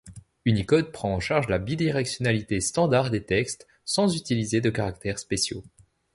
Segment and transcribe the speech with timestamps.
[0.45, 5.63] Unicode prend en charge la bidirectionnalité standard des textes sans utiliser de caractères spéciaux.